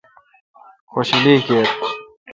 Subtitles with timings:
[0.91, 1.67] خوشلی کیر